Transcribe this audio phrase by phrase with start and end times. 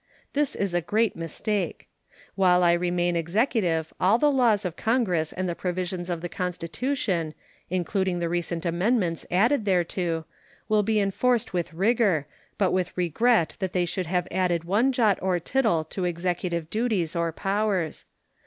[0.33, 1.87] This is a great mistake.
[2.33, 7.35] While I remain Executive all the laws of Congress and the provisions of the Constitution,
[7.69, 10.25] including the recent amendments added thereto,
[10.67, 12.25] will be enforced with rigor,
[12.57, 17.15] but with regret that they should have added one jot or tittle to Executive duties
[17.15, 18.05] or powers.